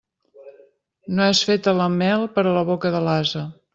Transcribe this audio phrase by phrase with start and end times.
[1.19, 3.45] No és feta la mel per a la boca de l'ase.